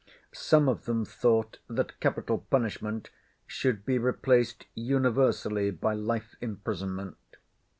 [0.33, 3.11] Some of them thought that capital punishment
[3.45, 7.17] should be replaced universally by life imprisonment.